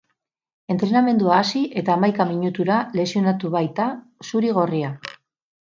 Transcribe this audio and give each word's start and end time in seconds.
Entrenamendua 0.75 1.35
hasi 1.41 1.61
eta 1.81 1.93
hamaika 1.97 2.27
minutura 2.31 2.79
lesionatu 3.01 3.55
baita 3.59 3.87
zuri-gorria. 4.31 4.95